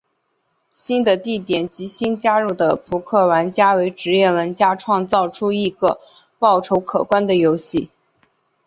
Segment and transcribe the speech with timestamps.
[0.73, 6.01] 新的地点及新加入的扑克玩家为职业玩家创造出了一个
[6.39, 7.87] 报酬可观的游戏。